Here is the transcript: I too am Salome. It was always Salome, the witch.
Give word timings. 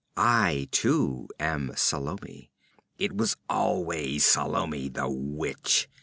I 0.17 0.67
too 0.71 1.27
am 1.39 1.73
Salome. 1.75 2.49
It 2.97 3.15
was 3.15 3.37
always 3.47 4.25
Salome, 4.25 4.89
the 4.89 5.07
witch. 5.07 5.87